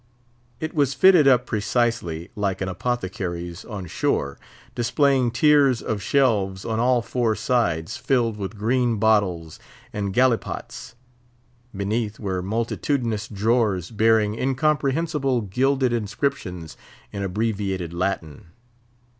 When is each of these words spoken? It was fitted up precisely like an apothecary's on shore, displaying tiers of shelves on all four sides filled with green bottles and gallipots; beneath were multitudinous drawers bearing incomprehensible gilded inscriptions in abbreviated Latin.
It 0.59 0.73
was 0.73 0.95
fitted 0.95 1.27
up 1.27 1.45
precisely 1.45 2.31
like 2.35 2.59
an 2.59 2.67
apothecary's 2.67 3.63
on 3.63 3.85
shore, 3.85 4.39
displaying 4.73 5.29
tiers 5.29 5.79
of 5.79 6.01
shelves 6.01 6.65
on 6.65 6.79
all 6.79 7.03
four 7.03 7.35
sides 7.35 7.97
filled 7.97 8.35
with 8.35 8.57
green 8.57 8.95
bottles 8.97 9.59
and 9.93 10.11
gallipots; 10.11 10.95
beneath 11.75 12.19
were 12.19 12.41
multitudinous 12.41 13.27
drawers 13.27 13.91
bearing 13.91 14.33
incomprehensible 14.33 15.41
gilded 15.41 15.93
inscriptions 15.93 16.77
in 17.11 17.21
abbreviated 17.21 17.93
Latin. 17.93 18.47